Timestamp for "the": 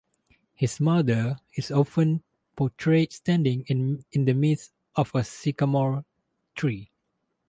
4.25-4.33